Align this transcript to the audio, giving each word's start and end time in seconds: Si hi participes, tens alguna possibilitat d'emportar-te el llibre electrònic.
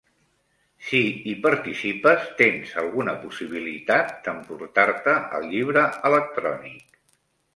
Si 0.85 1.01
hi 1.31 1.33
participes, 1.41 2.23
tens 2.39 2.71
alguna 2.83 3.13
possibilitat 3.27 4.09
d'emportar-te 4.27 5.15
el 5.41 5.47
llibre 5.53 5.85
electrònic. 6.11 7.01